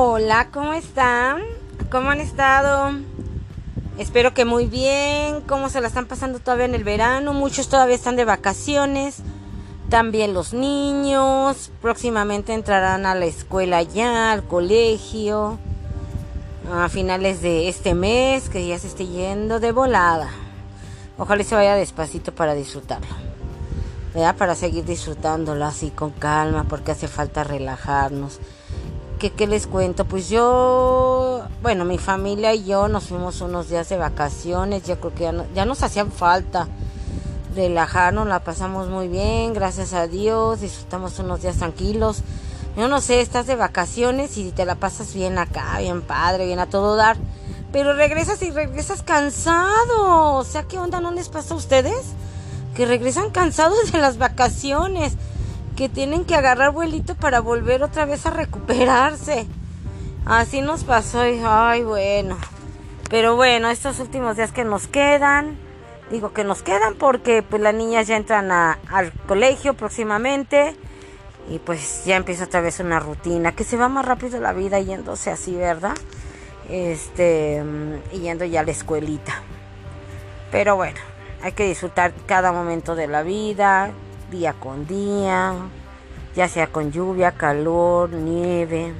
Hola, 0.00 0.50
¿cómo 0.52 0.74
están? 0.74 1.42
¿Cómo 1.90 2.10
han 2.10 2.20
estado? 2.20 2.92
Espero 3.98 4.32
que 4.32 4.44
muy 4.44 4.66
bien. 4.66 5.40
¿Cómo 5.40 5.68
se 5.70 5.80
la 5.80 5.88
están 5.88 6.06
pasando 6.06 6.38
todavía 6.38 6.66
en 6.66 6.76
el 6.76 6.84
verano? 6.84 7.32
Muchos 7.32 7.68
todavía 7.68 7.96
están 7.96 8.14
de 8.14 8.24
vacaciones. 8.24 9.16
También 9.90 10.34
los 10.34 10.54
niños. 10.54 11.72
Próximamente 11.82 12.54
entrarán 12.54 13.06
a 13.06 13.16
la 13.16 13.24
escuela 13.24 13.82
ya, 13.82 14.30
al 14.30 14.44
colegio. 14.44 15.58
A 16.72 16.88
finales 16.88 17.42
de 17.42 17.68
este 17.68 17.94
mes, 17.94 18.48
que 18.50 18.68
ya 18.68 18.78
se 18.78 18.86
esté 18.86 19.04
yendo 19.04 19.58
de 19.58 19.72
volada. 19.72 20.30
Ojalá 21.18 21.42
se 21.42 21.56
vaya 21.56 21.74
despacito 21.74 22.32
para 22.32 22.54
disfrutarlo. 22.54 23.16
¿Verdad? 24.14 24.36
Para 24.36 24.54
seguir 24.54 24.84
disfrutándolo 24.84 25.64
así 25.64 25.90
con 25.90 26.12
calma, 26.12 26.66
porque 26.68 26.92
hace 26.92 27.08
falta 27.08 27.42
relajarnos. 27.42 28.38
¿Qué, 29.18 29.30
¿Qué 29.30 29.46
les 29.46 29.66
cuento? 29.66 30.04
Pues 30.04 30.28
yo, 30.28 31.42
bueno, 31.62 31.84
mi 31.84 31.98
familia 31.98 32.54
y 32.54 32.64
yo 32.64 32.88
nos 32.88 33.04
fuimos 33.04 33.40
unos 33.40 33.68
días 33.68 33.88
de 33.88 33.96
vacaciones. 33.96 34.84
Yo 34.84 35.00
creo 35.00 35.14
que 35.14 35.24
ya, 35.24 35.44
ya 35.54 35.64
nos 35.64 35.82
hacían 35.82 36.12
falta 36.12 36.68
relajarnos, 37.54 38.28
la 38.28 38.40
pasamos 38.40 38.88
muy 38.88 39.08
bien, 39.08 39.52
gracias 39.52 39.92
a 39.92 40.06
Dios, 40.06 40.60
disfrutamos 40.60 41.18
unos 41.18 41.42
días 41.42 41.56
tranquilos. 41.56 42.22
Yo 42.76 42.86
no 42.86 43.00
sé, 43.00 43.20
estás 43.20 43.48
de 43.48 43.56
vacaciones 43.56 44.36
y 44.38 44.52
te 44.52 44.64
la 44.64 44.76
pasas 44.76 45.12
bien 45.12 45.38
acá, 45.38 45.78
bien 45.80 46.02
padre, 46.02 46.46
bien 46.46 46.60
a 46.60 46.66
todo 46.66 46.94
dar. 46.94 47.16
Pero 47.72 47.94
regresas 47.94 48.40
y 48.42 48.52
regresas 48.52 49.02
cansado. 49.02 50.34
O 50.36 50.44
sea, 50.44 50.62
¿qué 50.62 50.78
onda 50.78 51.00
no 51.00 51.10
les 51.10 51.28
pasa 51.28 51.54
a 51.54 51.56
ustedes? 51.56 52.06
Que 52.76 52.86
regresan 52.86 53.30
cansados 53.30 53.90
de 53.90 53.98
las 53.98 54.18
vacaciones. 54.18 55.14
Que 55.78 55.88
tienen 55.88 56.24
que 56.24 56.34
agarrar 56.34 56.72
vuelito 56.72 57.14
para 57.14 57.38
volver 57.38 57.84
otra 57.84 58.04
vez 58.04 58.26
a 58.26 58.30
recuperarse. 58.30 59.46
Así 60.26 60.60
nos 60.60 60.82
pasó 60.82 61.24
y, 61.24 61.40
ay, 61.46 61.84
bueno. 61.84 62.36
Pero 63.08 63.36
bueno, 63.36 63.70
estos 63.70 64.00
últimos 64.00 64.36
días 64.36 64.50
que 64.50 64.64
nos 64.64 64.88
quedan, 64.88 65.56
digo 66.10 66.32
que 66.32 66.42
nos 66.42 66.62
quedan 66.62 66.96
porque 66.96 67.44
pues 67.44 67.62
las 67.62 67.74
niñas 67.74 68.08
ya 68.08 68.16
entran 68.16 68.50
al 68.50 69.12
colegio 69.28 69.74
próximamente 69.74 70.74
y 71.48 71.60
pues 71.60 72.04
ya 72.04 72.16
empieza 72.16 72.46
otra 72.46 72.60
vez 72.60 72.80
una 72.80 72.98
rutina 72.98 73.52
que 73.52 73.62
se 73.62 73.76
va 73.76 73.88
más 73.88 74.04
rápido 74.04 74.40
la 74.40 74.52
vida 74.52 74.80
yéndose 74.80 75.30
así, 75.30 75.54
¿verdad? 75.54 75.94
Este, 76.68 77.62
y 78.12 78.18
yendo 78.18 78.44
ya 78.44 78.62
a 78.62 78.64
la 78.64 78.72
escuelita. 78.72 79.42
Pero 80.50 80.74
bueno, 80.74 80.98
hay 81.40 81.52
que 81.52 81.68
disfrutar 81.68 82.12
cada 82.26 82.50
momento 82.50 82.96
de 82.96 83.06
la 83.06 83.22
vida, 83.22 83.92
día 84.30 84.52
con 84.52 84.86
día, 84.86 85.54
ya 86.34 86.48
sea 86.48 86.68
con 86.68 86.92
lluvia, 86.92 87.32
calor, 87.32 88.10
nieve. 88.10 88.92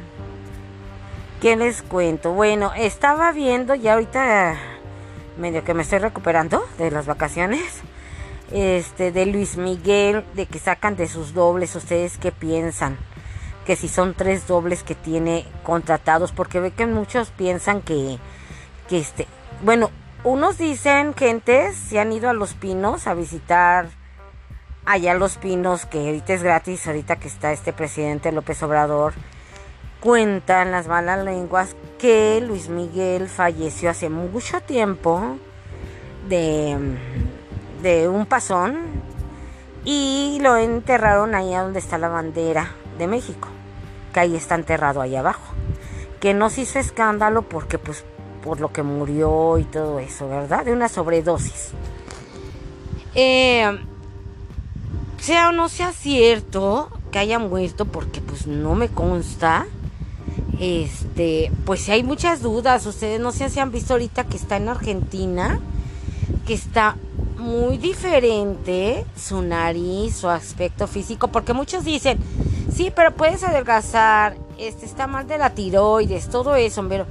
¿Qué 1.41 1.57
les 1.57 1.83
cuento? 1.83 2.33
Bueno, 2.33 2.73
estaba 2.77 3.31
viendo 3.33 3.75
ya 3.75 3.95
ahorita 3.95 4.57
medio 5.39 5.63
que 5.65 5.75
me 5.75 5.83
estoy 5.83 6.01
recuperando 6.01 6.65
de 6.79 6.91
las 6.91 7.07
vacaciones. 7.07 7.83
Este, 8.51 9.13
de 9.13 9.27
Luis 9.27 9.57
Miguel, 9.57 10.25
de 10.35 10.47
que 10.47 10.59
sacan 10.59 10.97
de 10.97 11.07
sus 11.07 11.35
dobles, 11.35 11.77
¿ustedes 11.77 12.17
qué 12.17 12.33
piensan? 12.33 12.97
Que 13.67 13.77
si 13.77 13.89
son 13.89 14.15
tres 14.15 14.47
dobles 14.47 14.83
que 14.83 14.95
tiene 14.95 15.47
contratados, 15.63 16.33
porque 16.33 16.59
ve 16.59 16.71
que 16.71 16.87
muchos 16.87 17.29
piensan 17.29 17.83
que, 17.83 18.19
que 18.89 18.99
este, 18.99 19.27
bueno, 19.63 19.91
unos 20.25 20.57
dicen, 20.57 21.15
gentes, 21.15 21.77
se 21.77 22.01
han 22.01 22.13
ido 22.13 22.31
a 22.31 22.33
Los 22.33 22.55
Pinos 22.55 23.07
a 23.07 23.15
visitar 23.15 23.89
allá 24.89 25.13
Los 25.13 25.37
Pinos, 25.37 25.85
que 25.85 25.99
ahorita 25.99 26.33
es 26.33 26.43
gratis, 26.43 26.87
ahorita 26.87 27.17
que 27.17 27.29
está 27.29 27.53
este 27.53 27.75
presidente 27.75 28.33
López 28.33 28.63
Obrador, 28.63 29.13
cuentan 30.01 30.71
las 30.71 30.89
malas 30.89 31.23
lenguas 31.25 31.77
que 31.99 32.41
Luis 32.41 32.71
Miguel 32.71 33.29
falleció 33.29 33.91
hace 33.91 34.09
mucho 34.09 34.63
tiempo 34.63 35.37
de, 36.27 36.79
de 37.83 38.09
un 38.09 38.25
pasón 38.25 38.79
y 39.85 40.39
lo 40.41 40.57
enterraron 40.57 41.35
ahí 41.35 41.53
donde 41.53 41.81
está 41.81 41.99
la 41.99 42.09
bandera 42.09 42.73
de 42.97 43.07
México, 43.09 43.49
que 44.15 44.21
ahí 44.21 44.37
está 44.37 44.55
enterrado 44.55 45.03
ahí 45.03 45.17
abajo. 45.17 45.55
Que 46.19 46.33
no 46.33 46.49
se 46.49 46.63
hizo 46.63 46.79
escándalo 46.79 47.43
porque 47.43 47.79
pues 47.79 48.05
por 48.43 48.59
lo 48.59 48.73
que 48.73 48.83
murió 48.83 49.59
y 49.59 49.65
todo 49.65 49.99
eso, 49.99 50.29
¿verdad? 50.29 50.65
De 50.65 50.73
una 50.73 50.89
sobredosis. 50.89 51.73
Eh, 53.15 53.79
sea 55.21 55.49
o 55.49 55.53
no 55.53 55.69
sea 55.69 55.93
cierto 55.93 56.89
que 57.11 57.19
haya 57.19 57.39
muerto 57.39 57.85
porque 57.85 58.21
pues 58.21 58.47
no 58.47 58.75
me 58.75 58.89
consta 58.89 59.67
este, 60.59 61.53
pues 61.65 61.83
si 61.83 61.93
hay 61.93 62.03
muchas 62.03 62.43
dudas, 62.43 62.85
ustedes 62.87 63.21
no 63.21 63.31
sé 63.31 63.49
si 63.49 63.61
han 63.61 63.71
visto 63.71 63.95
ahorita 63.95 64.25
que 64.25 64.37
está 64.37 64.57
en 64.57 64.69
Argentina, 64.69 65.61
que 66.47 66.55
está 66.55 66.97
muy 67.39 67.79
diferente 67.79 69.05
su 69.17 69.43
nariz, 69.43 70.17
su 70.17 70.29
aspecto 70.29 70.89
físico, 70.89 71.29
porque 71.29 71.53
muchos 71.53 71.85
dicen, 71.85 72.19
sí, 72.73 72.93
pero 72.95 73.15
puedes 73.15 73.45
adelgazar, 73.45 74.37
este 74.59 74.85
está 74.85 75.07
mal 75.07 75.29
de 75.29 75.39
la 75.39 75.51
tiroides, 75.51 76.29
todo 76.29 76.57
eso, 76.57 76.85
pero, 76.89 77.07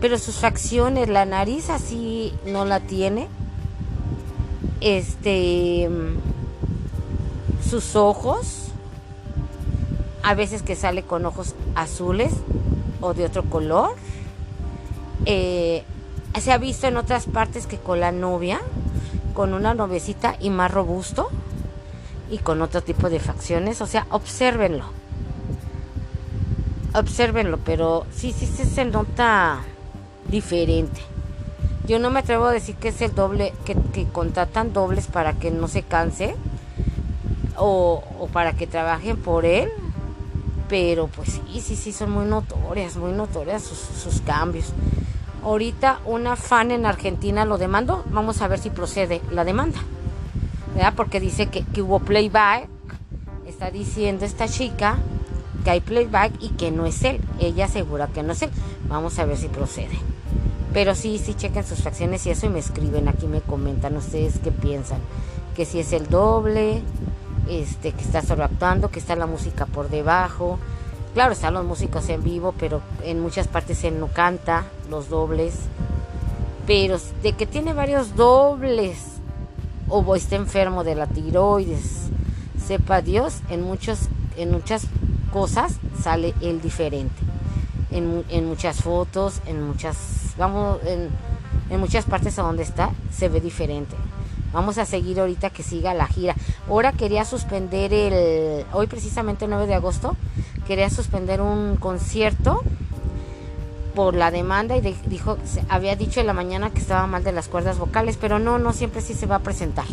pero 0.00 0.18
sus 0.18 0.36
facciones, 0.36 1.08
la 1.08 1.24
nariz 1.24 1.70
así 1.70 2.34
no 2.44 2.66
la 2.66 2.80
tiene, 2.80 3.28
este, 4.82 5.88
sus 7.70 7.94
ojos, 7.94 8.72
a 10.24 10.34
veces 10.34 10.62
que 10.62 10.74
sale 10.74 11.04
con 11.04 11.24
ojos 11.24 11.54
azules, 11.76 12.32
o 13.00 13.14
de 13.14 13.24
otro 13.24 13.44
color. 13.44 13.94
Eh, 15.24 15.84
se 16.40 16.52
ha 16.52 16.58
visto 16.58 16.88
en 16.88 16.96
otras 16.96 17.26
partes 17.26 17.68
que 17.68 17.78
con 17.78 18.00
la 18.00 18.10
novia, 18.10 18.60
con 19.34 19.54
una 19.54 19.72
novecita 19.72 20.36
y 20.40 20.50
más 20.50 20.70
robusto 20.70 21.28
y 22.28 22.38
con 22.38 22.60
otro 22.60 22.82
tipo 22.82 23.08
de 23.08 23.20
facciones. 23.20 23.80
O 23.80 23.86
sea, 23.86 24.06
obsérvenlo. 24.10 24.84
Obsérvenlo, 26.94 27.58
pero 27.64 28.04
sí, 28.12 28.32
sí, 28.32 28.46
se 28.46 28.84
nota 28.84 29.60
diferente. 30.28 31.00
Yo 31.86 32.00
no 32.00 32.10
me 32.10 32.18
atrevo 32.18 32.46
a 32.46 32.52
decir 32.52 32.74
que 32.74 32.88
es 32.88 33.00
el 33.00 33.14
doble, 33.14 33.52
que, 33.64 33.76
que 33.92 34.06
contratan 34.08 34.72
dobles 34.72 35.06
para 35.06 35.34
que 35.34 35.52
no 35.52 35.68
se 35.68 35.82
canse 35.82 36.34
o, 37.60 38.28
para 38.32 38.52
que 38.54 38.66
trabajen 38.66 39.16
por 39.16 39.44
él 39.44 39.70
pero 40.68 41.08
pues 41.08 41.40
sí, 41.48 41.60
sí, 41.60 41.74
sí, 41.74 41.92
son 41.92 42.12
muy 42.12 42.24
notorias, 42.26 42.96
muy 42.96 43.10
notorias 43.10 43.60
sus, 43.60 44.20
cambios. 44.20 44.66
Ahorita 45.42 45.98
una 46.04 46.36
fan 46.36 46.70
en 46.70 46.86
Argentina 46.86 47.44
lo 47.44 47.58
demandó, 47.58 48.04
vamos 48.10 48.40
a 48.40 48.46
ver 48.46 48.60
si 48.60 48.70
procede 48.70 49.20
la 49.32 49.44
demanda, 49.44 49.80
¿verdad? 50.76 50.92
Porque 50.94 51.18
dice 51.18 51.46
que, 51.46 51.64
que 51.64 51.82
hubo 51.82 51.98
playback, 51.98 52.68
está 53.48 53.72
diciendo 53.72 54.24
esta 54.24 54.46
chica 54.46 54.98
que 55.64 55.70
hay 55.70 55.80
playback 55.80 56.34
y 56.38 56.50
que 56.50 56.70
no 56.70 56.86
es 56.86 57.02
él, 57.02 57.20
ella 57.40 57.64
asegura 57.64 58.06
que 58.06 58.22
no 58.22 58.32
es 58.32 58.42
él, 58.42 58.50
vamos 58.88 59.18
a 59.18 59.24
ver 59.24 59.36
si 59.36 59.48
procede. 59.48 59.98
Pero 60.72 60.94
sí, 60.94 61.18
sí, 61.18 61.34
chequen 61.34 61.66
sus 61.66 61.80
fracciones 61.80 62.24
y 62.26 62.30
eso 62.30 62.46
y 62.46 62.48
me 62.48 62.60
escriben 62.60 63.08
aquí, 63.08 63.26
me 63.26 63.40
comentan 63.40 63.96
ustedes 63.96 64.38
qué 64.38 64.52
piensan, 64.52 65.00
que 65.56 65.64
si 65.64 65.80
es 65.80 65.92
el 65.92 66.08
doble, 66.08 66.82
este, 67.50 67.92
que 67.92 68.02
está 68.02 68.22
solo 68.22 68.44
actuando, 68.44 68.90
que 68.90 69.00
está 69.00 69.16
la 69.16 69.26
música 69.26 69.66
por 69.66 69.90
debajo. 69.90 70.58
Claro, 71.14 71.32
están 71.32 71.54
los 71.54 71.64
músicos 71.64 72.08
en 72.08 72.22
vivo, 72.22 72.54
pero 72.58 72.80
en 73.02 73.20
muchas 73.20 73.48
partes 73.48 73.82
él 73.82 73.98
no 73.98 74.06
canta 74.06 74.64
los 74.88 75.08
dobles. 75.08 75.54
Pero 76.66 76.98
de 77.22 77.32
que 77.32 77.46
tiene 77.46 77.72
varios 77.72 78.14
dobles 78.14 78.98
o 79.88 80.14
está 80.14 80.36
enfermo 80.36 80.84
de 80.84 80.94
la 80.94 81.08
tiroides, 81.08 82.10
sepa 82.64 83.02
Dios, 83.02 83.40
en, 83.50 83.62
muchos, 83.62 84.08
en 84.36 84.52
muchas 84.52 84.86
cosas 85.32 85.74
sale 86.00 86.32
él 86.40 86.62
diferente. 86.62 87.16
En, 87.90 88.24
en 88.28 88.46
muchas 88.46 88.82
fotos, 88.82 89.40
en 89.46 89.66
muchas, 89.66 89.96
vamos, 90.38 90.78
en, 90.86 91.08
en 91.70 91.80
muchas 91.80 92.04
partes 92.04 92.38
a 92.38 92.42
donde 92.42 92.62
está, 92.62 92.92
se 93.12 93.28
ve 93.28 93.40
diferente. 93.40 93.96
Vamos 94.52 94.78
a 94.78 94.84
seguir 94.84 95.20
ahorita 95.20 95.50
que 95.50 95.62
siga 95.62 95.94
la 95.94 96.06
gira. 96.06 96.34
Ahora 96.70 96.92
quería 96.92 97.24
suspender 97.24 97.92
el, 97.92 98.64
hoy 98.72 98.86
precisamente 98.86 99.48
9 99.48 99.66
de 99.66 99.74
agosto, 99.74 100.16
quería 100.68 100.88
suspender 100.88 101.40
un 101.40 101.74
concierto 101.74 102.62
por 103.96 104.14
la 104.14 104.30
demanda 104.30 104.76
y 104.76 104.80
dijo, 104.80 105.36
había 105.68 105.96
dicho 105.96 106.20
en 106.20 106.28
la 106.28 106.32
mañana 106.32 106.70
que 106.70 106.78
estaba 106.78 107.08
mal 107.08 107.24
de 107.24 107.32
las 107.32 107.48
cuerdas 107.48 107.76
vocales, 107.76 108.16
pero 108.20 108.38
no, 108.38 108.60
no 108.60 108.72
siempre 108.72 109.00
sí 109.00 109.14
se 109.14 109.26
va 109.26 109.36
a 109.36 109.38
presentar. 109.40 109.84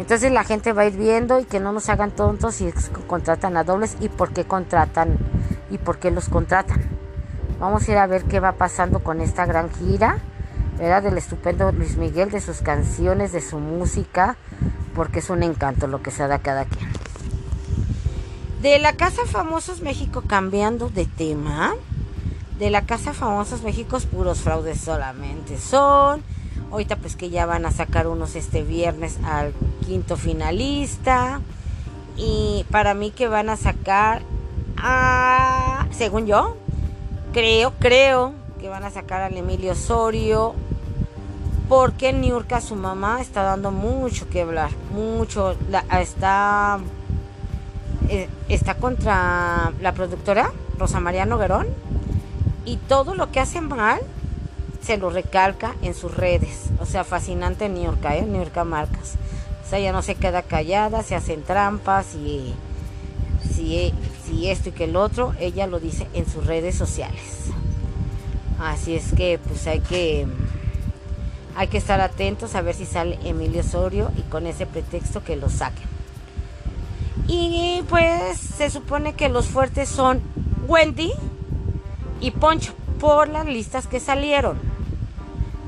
Entonces 0.00 0.32
la 0.32 0.42
gente 0.42 0.72
va 0.72 0.82
a 0.82 0.86
ir 0.86 0.96
viendo 0.96 1.38
y 1.38 1.44
que 1.44 1.60
no 1.60 1.70
nos 1.70 1.88
hagan 1.88 2.10
tontos 2.10 2.56
si 2.56 2.72
contratan 3.06 3.56
a 3.56 3.62
dobles 3.62 3.96
y 4.00 4.08
por 4.08 4.32
qué 4.32 4.44
contratan 4.44 5.16
y 5.70 5.78
por 5.78 5.98
qué 5.98 6.10
los 6.10 6.28
contratan. 6.28 6.82
Vamos 7.60 7.88
a 7.88 7.92
ir 7.92 7.98
a 7.98 8.08
ver 8.08 8.24
qué 8.24 8.40
va 8.40 8.50
pasando 8.50 8.98
con 8.98 9.20
esta 9.20 9.46
gran 9.46 9.70
gira 9.70 10.18
era 10.80 11.00
del 11.00 11.16
estupendo 11.18 11.70
Luis 11.72 11.96
Miguel, 11.96 12.30
de 12.30 12.40
sus 12.40 12.58
canciones, 12.58 13.32
de 13.32 13.40
su 13.40 13.58
música, 13.58 14.36
porque 14.94 15.20
es 15.20 15.30
un 15.30 15.42
encanto 15.42 15.86
lo 15.86 16.02
que 16.02 16.10
se 16.10 16.26
da 16.26 16.38
cada 16.38 16.64
quien. 16.64 16.88
De 18.62 18.78
la 18.78 18.94
Casa 18.94 19.22
Famosos 19.26 19.82
México, 19.82 20.22
cambiando 20.26 20.88
de 20.88 21.04
tema, 21.06 21.74
de 22.58 22.70
la 22.70 22.82
Casa 22.82 23.12
Famosos 23.12 23.62
México 23.62 23.98
puros 24.10 24.40
fraudes 24.40 24.80
solamente 24.80 25.58
son. 25.58 26.22
Ahorita 26.70 26.96
pues 26.96 27.14
que 27.14 27.30
ya 27.30 27.46
van 27.46 27.66
a 27.66 27.70
sacar 27.70 28.06
unos 28.06 28.36
este 28.36 28.62
viernes 28.62 29.18
al 29.24 29.52
quinto 29.84 30.16
finalista. 30.16 31.40
Y 32.16 32.64
para 32.70 32.94
mí 32.94 33.10
que 33.10 33.28
van 33.28 33.50
a 33.50 33.56
sacar 33.56 34.22
según 35.90 36.26
yo, 36.26 36.56
creo, 37.32 37.72
creo 37.78 38.43
que 38.64 38.70
van 38.70 38.84
a 38.84 38.90
sacar 38.90 39.20
al 39.20 39.36
Emilio 39.36 39.72
Osorio. 39.72 40.54
Porque 41.68 42.14
Niurka, 42.14 42.62
su 42.62 42.76
mamá, 42.76 43.20
está 43.20 43.42
dando 43.42 43.70
mucho 43.70 44.26
que 44.30 44.40
hablar. 44.40 44.70
Mucho. 44.90 45.54
está, 46.00 46.78
eh, 48.08 48.26
está 48.48 48.76
contra 48.76 49.70
la 49.82 49.92
productora 49.92 50.50
Rosa 50.78 50.98
María 50.98 51.26
Noguerón 51.26 51.66
y 52.64 52.78
todo 52.78 53.14
lo 53.14 53.30
que 53.30 53.40
hace 53.40 53.60
mal 53.60 54.00
se 54.80 54.96
lo 54.96 55.10
recalca 55.10 55.74
en 55.82 55.92
sus 55.92 56.16
redes. 56.16 56.70
O 56.80 56.86
sea, 56.86 57.04
fascinante 57.04 57.68
Niurka, 57.68 58.16
¿eh? 58.16 58.22
Niurka 58.22 58.64
Marcas. 58.64 59.16
O 59.62 59.68
sea, 59.68 59.78
ella 59.78 59.92
no 59.92 60.00
se 60.00 60.14
queda 60.14 60.40
callada, 60.40 61.02
se 61.02 61.14
hacen 61.14 61.42
trampas 61.42 62.14
y 62.14 62.54
si, 63.54 63.92
si 64.24 64.48
esto 64.48 64.70
y 64.70 64.72
que 64.72 64.84
el 64.84 64.96
otro, 64.96 65.34
ella 65.38 65.66
lo 65.66 65.80
dice 65.80 66.08
en 66.14 66.24
sus 66.26 66.46
redes 66.46 66.74
sociales. 66.76 67.53
Así 68.58 68.94
es 68.94 69.12
que 69.12 69.38
pues 69.44 69.66
hay 69.66 69.80
que 69.80 70.26
hay 71.56 71.68
que 71.68 71.78
estar 71.78 72.00
atentos 72.00 72.54
a 72.54 72.62
ver 72.62 72.74
si 72.74 72.84
sale 72.84 73.18
Emilio 73.24 73.60
Osorio 73.60 74.10
y 74.16 74.22
con 74.22 74.46
ese 74.46 74.66
pretexto 74.66 75.22
que 75.22 75.36
lo 75.36 75.48
saquen. 75.48 75.88
Y 77.28 77.82
pues 77.88 78.38
se 78.38 78.70
supone 78.70 79.14
que 79.14 79.28
los 79.28 79.46
fuertes 79.46 79.88
son 79.88 80.20
Wendy, 80.66 81.12
y 82.24 82.30
Poncho 82.30 82.72
por 83.00 83.28
las 83.28 83.44
listas 83.44 83.86
que 83.86 84.00
salieron 84.00 84.58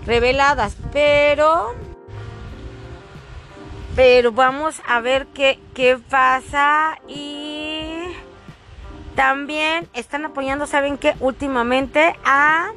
reveladas, 0.06 0.74
pero 0.90 1.74
pero 3.94 4.32
vamos 4.32 4.80
a 4.86 5.00
ver 5.00 5.26
qué, 5.28 5.58
qué 5.74 5.98
pasa 5.98 6.98
y 7.08 7.65
también 9.16 9.88
están 9.94 10.24
apoyando, 10.26 10.66
¿saben 10.66 10.98
qué? 10.98 11.14
Últimamente 11.18 12.14
a 12.24 12.70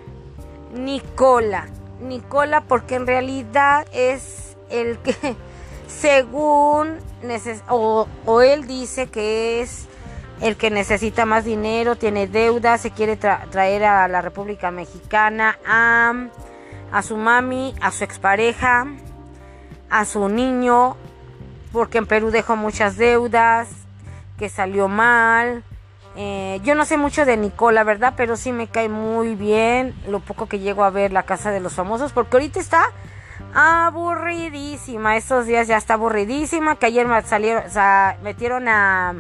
Nicola. 0.74 1.68
Nicola 2.01 2.62
porque 2.62 2.95
en 2.95 3.06
realidad 3.06 3.86
es 3.94 4.57
el 4.71 4.97
que 5.00 5.13
según 5.88 6.97
o, 7.68 8.07
o 8.25 8.41
él 8.41 8.65
dice 8.65 9.07
que 9.07 9.62
es 9.62 9.88
el 10.39 10.56
que 10.56 10.71
necesita 10.71 11.25
más 11.25 11.44
dinero, 11.44 11.97
tiene 11.97 12.25
deuda, 12.25 12.77
se 12.77 12.91
quiere 12.91 13.18
traer 13.18 13.83
a 13.83 14.07
la 14.07 14.21
República 14.21 14.71
Mexicana 14.71 15.59
a, 15.68 16.13
a 16.94 17.01
su 17.01 17.18
mami, 17.18 17.75
a 17.81 17.91
su 17.91 18.06
expareja, 18.06 18.88
a 19.89 20.06
su 20.06 20.30
niño, 20.30 20.95
porque 21.74 21.97
en 21.97 22.06
Perú 22.06 22.31
dejó 22.31 22.56
muchas 22.56 22.95
deudas, 22.95 23.68
que 24.38 24.47
salió 24.47 24.88
mal. 24.88 25.65
Eh, 26.21 26.60
yo 26.66 26.75
no 26.75 26.83
sé 26.83 26.98
mucho 26.98 27.24
de 27.24 27.38
Nicola, 27.38 27.86
¿verdad? 27.86 28.13
Pero 28.18 28.36
sí 28.36 28.51
me 28.51 28.68
cae 28.68 28.89
muy 28.89 29.36
bien 29.36 29.95
lo 30.06 30.19
poco 30.19 30.50
que 30.50 30.60
llego 30.60 30.83
a 30.83 30.89
ver 30.89 31.13
la 31.13 31.24
casa 31.24 31.50
de 31.50 31.62
los 31.62 31.71
famosos, 31.71 32.12
porque 32.12 32.36
ahorita 32.36 32.60
está 32.60 32.92
aburridísima. 33.54 35.16
Estos 35.16 35.45
días 35.45 35.69
ya 35.69 35.77
está 35.77 35.94
aburridísima, 35.94 36.75
que 36.75 36.88
ayer 36.88 37.07
me 37.07 37.21
salieron, 37.21 37.63
metieron 38.21 38.68
a 38.68 39.16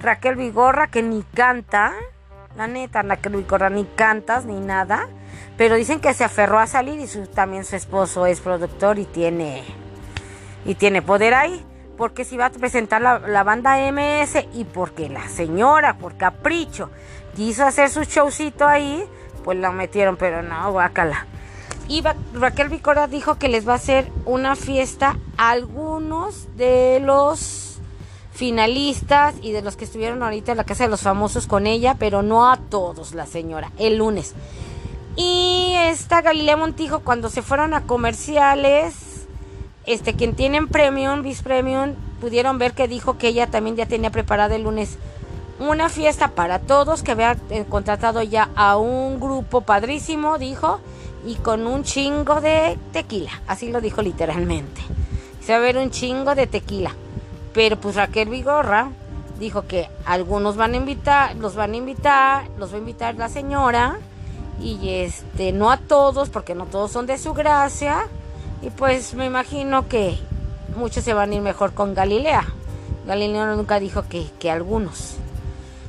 Raquel 0.00 0.36
Vigorra, 0.36 0.86
que 0.86 1.02
ni 1.02 1.22
canta, 1.22 1.92
la 2.56 2.66
neta, 2.66 3.02
Raquel 3.02 3.36
Vigorra 3.36 3.68
ni 3.68 3.84
cantas 3.84 4.46
ni 4.46 4.58
nada, 4.58 5.06
pero 5.58 5.74
dicen 5.74 6.00
que 6.00 6.14
se 6.14 6.24
aferró 6.24 6.60
a 6.60 6.66
salir 6.66 6.98
y 6.98 7.26
también 7.26 7.66
su 7.66 7.76
esposo 7.76 8.24
es 8.24 8.40
productor 8.40 8.98
y 8.98 9.04
tiene, 9.04 9.64
y 10.64 10.76
tiene 10.76 11.02
poder 11.02 11.34
ahí, 11.34 11.62
porque 11.98 12.24
si 12.24 12.36
va 12.36 12.46
a 12.46 12.50
presentar 12.50 13.02
la, 13.02 13.42
banda 13.42 13.76
MS 13.90 14.46
y 14.54 14.64
porque 14.64 15.08
la 15.08 15.28
señora, 15.28 15.98
por 15.98 16.16
capricho, 16.16 16.90
quiso 17.34 17.66
hacer 17.66 17.90
su 17.90 18.04
showcito 18.04 18.66
ahí, 18.66 19.04
pues 19.44 19.58
la 19.58 19.72
metieron, 19.72 20.16
pero 20.16 20.42
no, 20.42 20.70
guácala. 20.70 21.26
Y 21.88 22.04
Raquel 22.34 22.68
Vigorra 22.68 23.08
dijo 23.08 23.36
que 23.36 23.48
les 23.48 23.66
va 23.66 23.72
a 23.72 23.76
hacer 23.76 24.10
una 24.26 24.54
fiesta 24.54 25.18
a 25.36 25.50
algunos 25.50 26.56
de 26.56 27.00
los 27.02 27.80
finalistas 28.32 29.34
y 29.42 29.50
de 29.50 29.62
los 29.62 29.76
que 29.76 29.84
estuvieron 29.84 30.22
ahorita 30.22 30.52
en 30.52 30.58
la 30.58 30.64
Casa 30.64 30.84
de 30.84 30.90
los 30.90 31.00
Famosos 31.00 31.48
con 31.48 31.66
ella, 31.66 31.96
pero 31.98 32.22
no 32.22 32.48
a 32.48 32.58
todos, 32.58 33.12
la 33.14 33.26
señora, 33.26 33.72
el 33.76 33.96
lunes. 33.96 34.34
Y 35.16 35.72
esta 35.76 36.22
Galilea 36.22 36.56
Montijo, 36.56 37.00
cuando 37.00 37.28
se 37.28 37.42
fueron 37.42 37.74
a 37.74 37.86
comerciales, 37.86 38.94
este, 39.88 40.14
quien 40.14 40.34
tienen 40.34 40.68
premium, 40.68 41.22
bis 41.22 41.42
pudieron 42.20 42.58
ver 42.58 42.72
que 42.72 42.88
dijo 42.88 43.18
que 43.18 43.28
ella 43.28 43.46
también 43.46 43.76
ya 43.76 43.86
tenía 43.86 44.10
preparada 44.10 44.54
el 44.54 44.62
lunes 44.62 44.98
una 45.58 45.88
fiesta 45.88 46.28
para 46.28 46.58
todos, 46.60 47.02
que 47.02 47.12
había 47.12 47.36
eh, 47.50 47.64
contratado 47.68 48.22
ya 48.22 48.50
a 48.54 48.76
un 48.76 49.18
grupo 49.18 49.62
padrísimo, 49.62 50.38
dijo, 50.38 50.80
y 51.26 51.34
con 51.36 51.66
un 51.66 51.82
chingo 51.82 52.40
de 52.40 52.78
tequila, 52.92 53.30
así 53.46 53.70
lo 53.72 53.80
dijo 53.80 54.02
literalmente. 54.02 54.80
Se 55.44 55.52
va 55.52 55.58
a 55.58 55.62
ver 55.62 55.78
un 55.78 55.90
chingo 55.90 56.34
de 56.34 56.46
tequila. 56.46 56.94
Pero 57.54 57.76
pues 57.80 57.96
Raquel 57.96 58.28
Vigorra 58.28 58.90
dijo 59.40 59.66
que 59.66 59.88
algunos 60.04 60.56
van 60.56 60.74
a 60.74 60.76
invitar, 60.76 61.34
los 61.36 61.54
van 61.54 61.72
a 61.72 61.76
invitar, 61.76 62.44
los 62.58 62.72
va 62.72 62.76
a 62.76 62.78
invitar 62.78 63.14
la 63.14 63.28
señora 63.28 63.98
y 64.60 64.90
este 64.90 65.52
no 65.52 65.70
a 65.70 65.76
todos 65.76 66.28
porque 66.30 66.54
no 66.54 66.66
todos 66.66 66.90
son 66.90 67.06
de 67.06 67.16
su 67.16 67.32
gracia 67.32 68.06
y 68.62 68.70
pues 68.70 69.14
me 69.14 69.26
imagino 69.26 69.88
que 69.88 70.18
muchos 70.76 71.04
se 71.04 71.14
van 71.14 71.30
a 71.30 71.34
ir 71.34 71.42
mejor 71.42 71.74
con 71.74 71.94
Galilea. 71.94 72.44
Galilea 73.06 73.54
nunca 73.54 73.80
dijo 73.80 74.04
que, 74.08 74.26
que 74.38 74.50
algunos. 74.50 75.16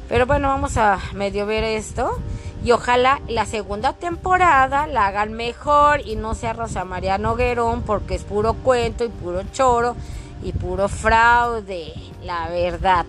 Pero 0.08 0.26
bueno, 0.26 0.48
vamos 0.48 0.78
a 0.78 1.00
medio 1.14 1.46
ver 1.46 1.64
esto. 1.64 2.20
Y 2.64 2.72
ojalá 2.72 3.22
la 3.28 3.46
segunda 3.46 3.94
temporada 3.94 4.86
la 4.86 5.08
hagan 5.08 5.34
mejor 5.34 6.02
y 6.06 6.16
no 6.16 6.36
sea 6.36 6.54
Rosa 6.54 6.84
María 6.84 7.18
Noguerón 7.18 7.84
porque 7.84 8.16
es 8.16 8.24
puro 8.24 8.54
cuento 8.54 9.06
y 9.06 9.10
puro 9.10 9.44
choro 9.54 9.96
y 10.44 10.52
puro 10.52 10.90
fraude, 10.90 11.94
la 12.24 12.50
verdad. 12.50 13.06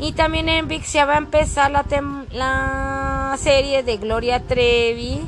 Y 0.00 0.12
también 0.12 0.48
en 0.48 0.68
VIX 0.68 0.92
ya 0.92 1.06
va 1.06 1.14
a 1.14 1.18
empezar 1.18 1.70
la, 1.70 1.84
la 2.32 3.36
serie 3.38 3.82
de 3.82 3.96
Gloria 3.96 4.40
Trevi, 4.40 5.20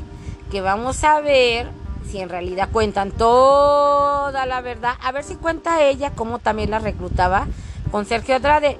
que 0.49 0.61
vamos 0.61 1.03
a 1.03 1.21
ver 1.21 1.69
si 2.09 2.19
en 2.19 2.29
realidad 2.29 2.69
cuentan 2.71 3.11
toda 3.11 4.45
la 4.45 4.61
verdad. 4.61 4.95
A 5.01 5.11
ver 5.11 5.23
si 5.23 5.35
cuenta 5.35 5.83
ella 5.83 6.11
cómo 6.11 6.39
también 6.39 6.71
la 6.71 6.79
reclutaba 6.79 7.47
con 7.91 8.05
Sergio 8.05 8.35
Andrade. 8.35 8.77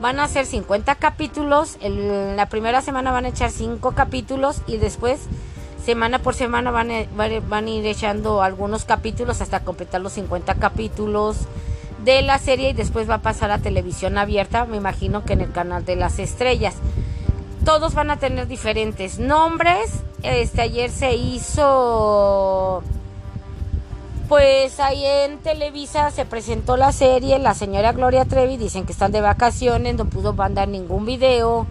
Van 0.00 0.20
a 0.20 0.28
ser 0.28 0.46
50 0.46 0.94
capítulos. 0.96 1.78
La 1.80 2.48
primera 2.48 2.82
semana 2.82 3.12
van 3.12 3.24
a 3.24 3.28
echar 3.28 3.50
5 3.50 3.92
capítulos 3.92 4.62
y 4.66 4.76
después 4.76 5.20
semana 5.84 6.18
por 6.18 6.34
semana 6.34 6.70
van 6.70 6.90
a, 6.90 7.04
van 7.14 7.66
a 7.66 7.70
ir 7.70 7.86
echando 7.86 8.42
algunos 8.42 8.84
capítulos 8.84 9.40
hasta 9.40 9.60
completar 9.60 10.00
los 10.00 10.14
50 10.14 10.54
capítulos 10.54 11.36
de 12.04 12.22
la 12.22 12.38
serie 12.38 12.70
y 12.70 12.72
después 12.72 13.08
va 13.08 13.16
a 13.16 13.22
pasar 13.22 13.50
a 13.50 13.58
televisión 13.58 14.18
abierta, 14.18 14.66
me 14.66 14.76
imagino 14.76 15.24
que 15.24 15.32
en 15.32 15.40
el 15.40 15.52
canal 15.52 15.84
de 15.84 15.96
las 15.96 16.18
estrellas. 16.18 16.74
Todos 17.64 17.94
van 17.94 18.10
a 18.10 18.18
tener 18.18 18.46
diferentes 18.46 19.18
nombres. 19.18 20.02
Este 20.22 20.62
ayer 20.62 20.90
se 20.90 21.14
hizo 21.14 22.82
pues 24.28 24.80
ahí 24.80 25.04
en 25.04 25.38
Televisa 25.38 26.10
se 26.10 26.24
presentó 26.24 26.76
la 26.78 26.92
serie, 26.92 27.38
la 27.38 27.52
señora 27.52 27.92
Gloria 27.92 28.24
Trevi, 28.24 28.56
dicen 28.56 28.86
que 28.86 28.92
están 28.92 29.12
de 29.12 29.20
vacaciones, 29.20 29.96
no 29.96 30.06
pudo 30.06 30.32
mandar 30.32 30.66
ningún 30.66 31.04
video 31.04 31.66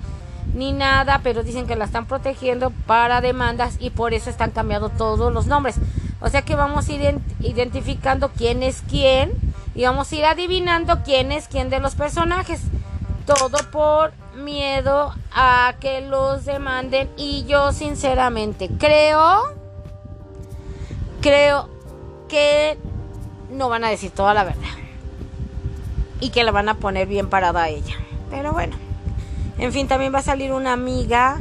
ni 0.53 0.71
nada, 0.71 1.21
pero 1.23 1.41
dicen 1.43 1.65
que 1.65 1.75
la 1.75 1.85
están 1.85 2.05
protegiendo 2.05 2.71
para 2.85 3.21
demandas 3.21 3.77
y 3.79 3.89
por 3.89 4.13
eso 4.13 4.29
están 4.29 4.51
cambiando 4.51 4.89
todos 4.89 5.33
los 5.33 5.47
nombres. 5.47 5.75
O 6.21 6.29
sea 6.29 6.43
que 6.43 6.55
vamos 6.55 6.87
a 6.87 6.93
ir 6.93 7.19
identificando 7.39 8.29
quién 8.29 8.61
es 8.61 8.83
quién 8.87 9.31
y 9.73 9.83
vamos 9.83 10.11
a 10.11 10.15
ir 10.15 10.25
adivinando 10.25 11.01
quién 11.03 11.31
es 11.31 11.47
quién 11.47 11.69
de 11.69 11.79
los 11.79 11.95
personajes. 11.95 12.61
Todo 13.25 13.57
por 13.71 14.13
miedo 14.35 15.13
a 15.31 15.75
que 15.79 16.01
los 16.01 16.45
demanden. 16.45 17.09
Y 17.17 17.45
yo 17.45 17.71
sinceramente 17.71 18.69
creo, 18.77 19.41
creo 21.21 21.69
que 22.27 22.77
no 23.51 23.69
van 23.69 23.83
a 23.83 23.89
decir 23.89 24.11
toda 24.11 24.33
la 24.33 24.43
verdad. 24.43 24.61
Y 26.19 26.29
que 26.29 26.43
la 26.43 26.51
van 26.51 26.69
a 26.69 26.75
poner 26.75 27.07
bien 27.07 27.29
parada 27.29 27.63
a 27.63 27.69
ella. 27.69 27.95
Pero 28.29 28.53
bueno. 28.53 28.75
En 29.57 29.71
fin, 29.71 29.87
también 29.87 30.13
va 30.13 30.19
a 30.19 30.23
salir 30.23 30.51
una 30.51 30.73
amiga. 30.73 31.39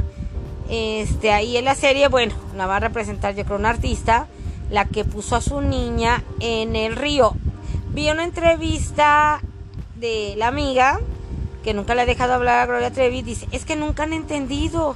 Este, 0.69 1.31
ahí 1.31 1.57
en 1.57 1.65
la 1.65 1.75
serie, 1.75 2.07
bueno, 2.07 2.35
la 2.55 2.67
va 2.67 2.77
a 2.77 2.79
representar 2.79 3.35
yo 3.35 3.45
creo 3.45 3.57
una 3.57 3.69
artista. 3.69 4.27
La 4.69 4.85
que 4.85 5.03
puso 5.03 5.35
a 5.35 5.41
su 5.41 5.61
niña 5.61 6.23
en 6.39 6.75
el 6.75 6.95
río 6.95 7.35
vi 7.93 8.09
una 8.09 8.23
entrevista 8.23 9.39
de 9.95 10.33
la 10.35 10.47
amiga 10.47 10.99
que 11.63 11.73
nunca 11.73 11.95
le 11.95 12.01
ha 12.01 12.05
dejado 12.05 12.33
hablar 12.33 12.59
a 12.59 12.65
Gloria 12.65 12.91
Trevi, 12.91 13.21
dice, 13.21 13.47
es 13.51 13.65
que 13.65 13.75
nunca 13.75 14.03
han 14.03 14.13
entendido 14.13 14.95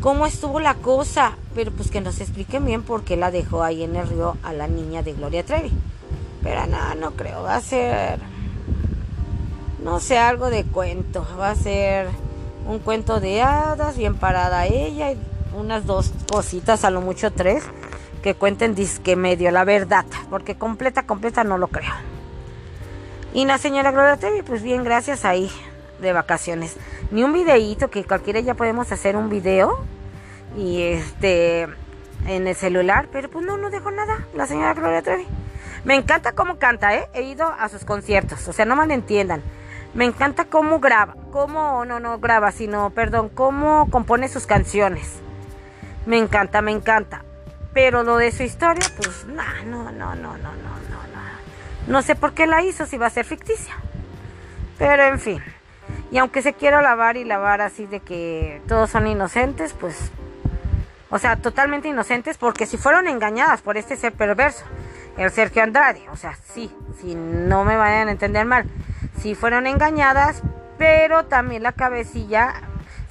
cómo 0.00 0.26
estuvo 0.26 0.60
la 0.60 0.74
cosa, 0.74 1.36
pero 1.54 1.72
pues 1.72 1.90
que 1.90 2.00
nos 2.00 2.20
expliquen 2.20 2.64
bien 2.64 2.82
por 2.82 3.02
qué 3.02 3.16
la 3.16 3.30
dejó 3.30 3.62
ahí 3.62 3.82
en 3.82 3.96
el 3.96 4.08
río 4.08 4.36
a 4.42 4.52
la 4.52 4.68
niña 4.68 5.02
de 5.02 5.12
Gloria 5.12 5.44
Trevi. 5.44 5.72
Pero 6.42 6.66
no, 6.66 6.94
no 6.94 7.10
creo, 7.12 7.42
va 7.42 7.56
a 7.56 7.60
ser, 7.60 8.20
no 9.82 9.98
sé, 9.98 10.18
algo 10.18 10.50
de 10.50 10.64
cuento, 10.64 11.26
va 11.38 11.50
a 11.50 11.56
ser 11.56 12.08
un 12.66 12.78
cuento 12.78 13.18
de 13.18 13.42
hadas, 13.42 13.96
bien 13.96 14.14
parada 14.14 14.66
ella, 14.66 15.10
y 15.10 15.18
unas 15.56 15.84
dos 15.84 16.12
cositas, 16.30 16.84
a 16.84 16.90
lo 16.90 17.00
mucho 17.00 17.32
tres, 17.32 17.64
que 18.22 18.34
cuenten 18.34 18.76
disque 18.76 19.16
medio, 19.16 19.50
la 19.50 19.64
verdad, 19.64 20.04
porque 20.30 20.54
completa, 20.54 21.06
completa 21.06 21.42
no 21.42 21.58
lo 21.58 21.68
creo. 21.68 21.92
Y 23.34 23.44
la 23.46 23.58
señora 23.58 23.90
Gloria 23.90 24.16
Trevi, 24.16 24.42
pues 24.42 24.62
bien, 24.62 24.84
gracias 24.84 25.24
ahí, 25.24 25.50
de 26.00 26.12
vacaciones. 26.12 26.76
Ni 27.10 27.22
un 27.22 27.32
videíto, 27.32 27.90
que 27.90 28.04
cualquiera 28.04 28.40
ya 28.40 28.54
podemos 28.54 28.92
hacer 28.92 29.16
un 29.16 29.28
video, 29.28 29.84
y 30.56 30.82
este, 30.82 31.68
en 32.26 32.46
el 32.46 32.54
celular, 32.54 33.08
pero 33.12 33.28
pues 33.30 33.44
no, 33.44 33.56
no 33.56 33.70
dejó 33.70 33.90
nada, 33.90 34.26
la 34.34 34.46
señora 34.46 34.74
Gloria 34.74 35.02
Trevi. 35.02 35.26
Me 35.84 35.94
encanta 35.94 36.32
cómo 36.32 36.58
canta, 36.58 36.94
¿eh? 36.94 37.08
He 37.14 37.22
ido 37.22 37.46
a 37.46 37.68
sus 37.68 37.84
conciertos, 37.84 38.46
o 38.48 38.52
sea, 38.52 38.64
no 38.64 38.76
malentiendan. 38.76 39.42
Me 39.94 40.04
encanta 40.04 40.44
cómo 40.44 40.80
graba, 40.80 41.16
cómo, 41.30 41.84
no, 41.84 41.98
no 41.98 42.18
graba, 42.18 42.52
sino, 42.52 42.90
perdón, 42.90 43.30
cómo 43.30 43.88
compone 43.90 44.28
sus 44.28 44.46
canciones. 44.46 45.20
Me 46.06 46.18
encanta, 46.18 46.62
me 46.62 46.72
encanta. 46.72 47.24
Pero 47.72 48.02
lo 48.02 48.16
de 48.16 48.32
su 48.32 48.42
historia, 48.42 48.86
pues, 48.96 49.26
no, 49.26 49.42
no, 49.64 49.90
no, 49.92 50.14
no, 50.14 50.36
no, 50.36 50.36
no, 50.36 50.52
no. 50.52 51.08
No 51.86 52.02
sé 52.02 52.14
por 52.14 52.34
qué 52.34 52.46
la 52.46 52.62
hizo 52.62 52.84
si 52.84 52.98
va 52.98 53.06
a 53.06 53.10
ser 53.10 53.24
ficticia. 53.24 53.74
Pero 54.78 55.04
en 55.04 55.18
fin. 55.18 55.42
Y 56.10 56.18
aunque 56.18 56.42
se 56.42 56.54
quiera 56.54 56.80
lavar 56.80 57.16
y 57.16 57.24
lavar 57.24 57.60
así 57.60 57.86
de 57.86 58.00
que 58.00 58.62
todos 58.66 58.90
son 58.90 59.06
inocentes, 59.06 59.74
pues... 59.74 60.10
O 61.10 61.18
sea, 61.18 61.36
totalmente 61.36 61.88
inocentes 61.88 62.36
porque 62.36 62.66
si 62.66 62.76
fueron 62.76 63.08
engañadas 63.08 63.62
por 63.62 63.78
este 63.78 63.96
ser 63.96 64.12
perverso, 64.12 64.64
el 65.16 65.30
Sergio 65.30 65.62
Andrade, 65.62 66.02
o 66.12 66.16
sea, 66.16 66.36
sí, 66.52 66.70
si 67.00 67.14
no 67.14 67.64
me 67.64 67.76
vayan 67.76 68.08
a 68.08 68.10
entender 68.10 68.44
mal, 68.44 68.66
si 69.20 69.34
fueron 69.34 69.66
engañadas, 69.66 70.42
pero 70.76 71.24
también 71.24 71.62
la 71.62 71.72
cabecilla 71.72 72.54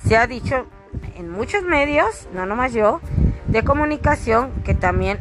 se 0.05 0.15
ha 0.15 0.27
dicho 0.27 0.67
en 1.15 1.31
muchos 1.31 1.63
medios, 1.63 2.27
no 2.33 2.45
nomás 2.45 2.71
yo, 2.73 3.01
de 3.47 3.63
comunicación, 3.63 4.51
que 4.63 4.75
también 4.75 5.17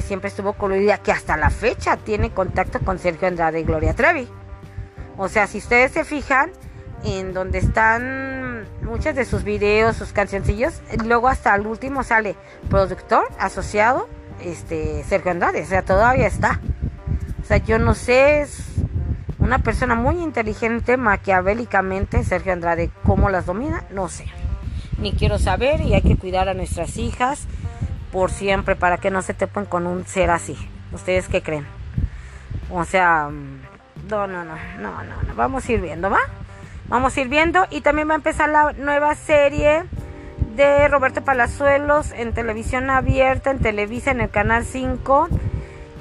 siempre 0.00 0.28
estuvo 0.28 0.54
coludida, 0.54 0.98
que 0.98 1.12
hasta 1.12 1.36
la 1.36 1.50
fecha 1.50 1.96
tiene 1.98 2.30
contacto 2.30 2.80
con 2.80 2.98
Sergio 2.98 3.28
Andrade 3.28 3.60
y 3.60 3.64
Gloria 3.64 3.94
Trevi. 3.94 4.28
O 5.16 5.28
sea, 5.28 5.46
si 5.46 5.58
ustedes 5.58 5.92
se 5.92 6.04
fijan 6.04 6.50
en 7.04 7.34
donde 7.34 7.58
están 7.58 8.66
muchos 8.82 9.14
de 9.14 9.24
sus 9.24 9.44
videos, 9.44 9.96
sus 9.96 10.12
cancioncillos, 10.12 10.80
luego 11.04 11.28
hasta 11.28 11.54
el 11.54 11.66
último 11.66 12.02
sale 12.02 12.34
productor 12.70 13.24
asociado, 13.38 14.08
este 14.40 15.04
Sergio 15.04 15.30
Andrade, 15.30 15.62
o 15.62 15.66
sea, 15.66 15.82
todavía 15.82 16.26
está. 16.26 16.60
O 17.42 17.46
sea, 17.46 17.58
yo 17.58 17.78
no 17.78 17.94
sé, 17.94 18.40
es 18.40 18.64
una 19.38 19.58
persona 19.58 19.94
muy 19.94 20.22
inteligente 20.22 20.96
maquiavélicamente, 20.96 22.24
Sergio 22.24 22.54
Andrade, 22.54 22.90
cómo 23.04 23.28
las 23.28 23.44
domina, 23.44 23.84
no 23.90 24.08
sé. 24.08 24.24
Ni 24.98 25.12
quiero 25.12 25.38
saber 25.38 25.82
y 25.82 25.92
hay 25.94 26.02
que 26.02 26.16
cuidar 26.16 26.48
a 26.48 26.54
nuestras 26.54 26.96
hijas 26.96 27.46
por 28.12 28.30
siempre 28.30 28.76
para 28.76 28.96
que 28.96 29.10
no 29.10 29.20
se 29.20 29.34
tepen 29.34 29.66
con 29.66 29.86
un 29.86 30.06
ser 30.06 30.30
así. 30.30 30.56
¿Ustedes 30.92 31.28
qué 31.28 31.42
creen? 31.42 31.66
O 32.70 32.84
sea, 32.84 33.28
mm, 33.30 34.08
no, 34.08 34.26
no, 34.26 34.44
no, 34.44 34.54
no, 34.78 35.02
no, 35.02 35.34
vamos 35.34 35.68
a 35.68 35.72
ir 35.72 35.80
viendo, 35.80 36.08
¿va? 36.08 36.20
Vamos 36.88 37.16
a 37.16 37.20
ir 37.22 37.28
viendo 37.28 37.64
y 37.70 37.80
también 37.80 38.08
va 38.08 38.12
a 38.12 38.16
empezar 38.16 38.50
la 38.50 38.72
nueva 38.74 39.14
serie 39.14 39.84
de 40.54 40.86
Roberto 40.88 41.24
Palazuelos 41.24 42.12
en 42.12 42.34
televisión 42.34 42.90
abierta, 42.90 43.50
en 43.50 43.58
Televisa, 43.58 44.10
en 44.10 44.20
el 44.20 44.28
canal 44.28 44.66
5. 44.66 45.28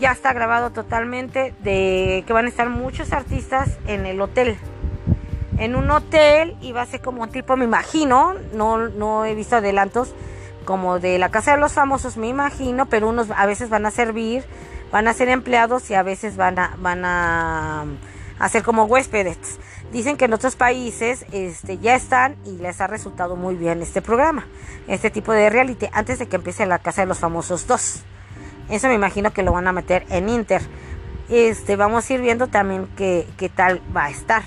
Ya 0.01 0.11
está 0.11 0.33
grabado 0.33 0.71
totalmente 0.71 1.53
de 1.59 2.25
que 2.27 2.33
van 2.33 2.45
a 2.45 2.49
estar 2.49 2.69
muchos 2.69 3.13
artistas 3.13 3.77
en 3.87 4.05
el 4.05 4.19
hotel. 4.19 4.57
En 5.57 5.75
un 5.75 5.89
hotel 5.89 6.57
y 6.61 6.73
va 6.73 6.81
a 6.81 6.85
ser 6.85 6.99
como 6.99 7.23
un 7.23 7.29
tipo, 7.29 7.55
me 7.55 7.63
imagino, 7.63 8.33
no, 8.53 8.89
no 8.89 9.23
he 9.23 9.35
visto 9.35 9.55
adelantos, 9.55 10.13
como 10.65 10.99
de 10.99 11.17
la 11.17 11.29
casa 11.29 11.51
de 11.51 11.61
los 11.61 11.71
famosos, 11.73 12.17
me 12.17 12.27
imagino, 12.27 12.87
pero 12.87 13.07
unos 13.07 13.31
a 13.31 13.45
veces 13.45 13.69
van 13.69 13.85
a 13.85 13.91
servir, 13.91 14.43
van 14.91 15.07
a 15.07 15.13
ser 15.13 15.29
empleados 15.29 15.89
y 15.89 15.93
a 15.93 16.03
veces 16.03 16.35
van 16.35 16.59
a, 16.59 16.75
van 16.79 17.05
a, 17.05 17.85
hacer 18.39 18.63
como 18.63 18.85
huéspedes. 18.85 19.59
Dicen 19.93 20.17
que 20.17 20.25
en 20.25 20.33
otros 20.33 20.55
países 20.55 21.23
este, 21.31 21.77
ya 21.77 21.93
están 21.93 22.35
y 22.45 22.57
les 22.57 22.81
ha 22.81 22.87
resultado 22.87 23.35
muy 23.35 23.53
bien 23.53 23.83
este 23.83 24.01
programa, 24.01 24.47
este 24.87 25.11
tipo 25.11 25.31
de 25.31 25.51
reality, 25.51 25.85
antes 25.93 26.17
de 26.17 26.27
que 26.27 26.37
empiece 26.37 26.65
la 26.65 26.79
casa 26.79 27.01
de 27.01 27.07
los 27.07 27.19
famosos 27.19 27.67
2. 27.67 28.01
Eso 28.71 28.87
me 28.87 28.95
imagino 28.95 29.31
que 29.31 29.43
lo 29.43 29.53
van 29.53 29.67
a 29.67 29.71
meter 29.71 30.03
en 30.09 30.29
Inter. 30.29 30.63
Este, 31.29 31.75
vamos 31.75 32.09
a 32.09 32.13
ir 32.15 32.21
viendo 32.21 32.47
también 32.47 32.87
qué, 32.97 33.27
qué 33.37 33.49
tal 33.49 33.81
va 33.95 34.05
a 34.05 34.09
estar. 34.09 34.41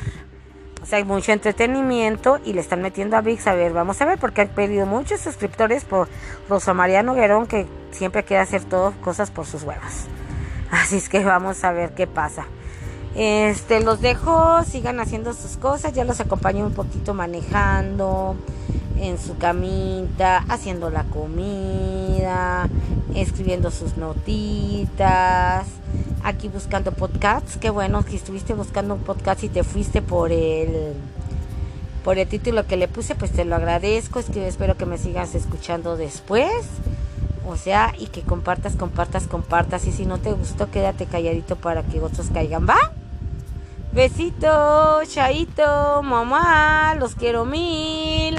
O 0.83 0.85
sea, 0.85 0.99
hay 0.99 1.05
mucho 1.05 1.31
entretenimiento 1.31 2.41
y 2.45 2.53
le 2.53 2.61
están 2.61 2.83
metiendo 2.83 3.17
a 3.17 3.21
VIX. 3.21 3.47
A 3.47 3.55
ver, 3.55 3.73
vamos 3.73 4.03
a 4.03 4.05
ver, 4.05 4.19
porque 4.19 4.41
han 4.41 4.49
pedido 4.49 4.85
muchos 4.85 5.21
suscriptores 5.21 5.85
por 5.85 6.09
Rosa 6.49 6.75
María 6.75 7.05
Noguerón, 7.05 7.47
que 7.47 7.67
siempre 7.93 8.25
quiere 8.25 8.43
hacer 8.43 8.65
todo 8.65 8.93
cosas 9.01 9.31
por 9.31 9.47
sus 9.47 9.63
huevos. 9.63 10.07
Así 10.73 10.97
es 10.97 11.09
que 11.09 11.25
vamos 11.25 11.63
a 11.63 11.71
ver 11.71 11.95
qué 11.95 12.09
pasa. 12.09 12.47
Este, 13.17 13.83
los 13.83 14.01
dejo, 14.01 14.63
sigan 14.65 15.01
haciendo 15.01 15.33
sus 15.33 15.57
cosas. 15.57 15.93
Ya 15.95 16.05
los 16.05 16.21
acompaño 16.21 16.67
un 16.67 16.73
poquito 16.73 17.15
manejando 17.15 18.37
en 18.99 19.19
su 19.19 19.37
camita, 19.39 20.45
haciendo 20.49 20.91
la 20.91 21.05
comida, 21.05 22.69
escribiendo 23.15 23.71
sus 23.71 23.97
notitas 23.97 25.67
aquí 26.27 26.49
buscando 26.49 26.93
podcasts. 26.93 27.57
Qué 27.57 27.71
bueno 27.71 28.05
que 28.05 28.17
estuviste 28.17 28.53
buscando 28.53 28.95
un 28.95 29.01
podcast 29.01 29.45
y 29.45 29.49
te 29.49 29.63
fuiste 29.63 30.03
por 30.03 30.33
el 30.33 30.95
por 32.05 32.19
el 32.19 32.29
título 32.29 32.67
que 32.67 32.77
le 32.77 32.89
puse, 32.89 33.15
pues 33.15 33.33
te 33.33 33.45
lo 33.45 33.57
agradezco. 33.57 34.19
Es 34.19 34.27
que 34.27 34.47
espero 34.47 34.77
que 34.77 34.87
me 34.87 34.99
sigas 34.99 35.35
escuchando 35.35 35.97
después. 35.97 36.51
O 37.49 37.57
sea, 37.57 37.95
y 37.99 38.07
que 38.07 38.23
compartas, 38.23 38.75
compartas, 38.77 39.29
compartas. 39.29 39.87
Y 39.87 39.93
si 39.93 40.05
no 40.05 40.19
te 40.19 40.33
gustó, 40.33 40.71
quédate 40.71 41.07
calladito 41.07 41.57
para 41.57 41.85
que 41.85 42.01
otros 42.01 42.29
caigan, 42.31 42.67
¿va? 42.69 42.77
Besito, 43.97 44.47
chaito, 45.07 46.03
mamá, 46.03 46.95
los 47.01 47.15
quiero 47.15 47.47
mil. 47.47 48.37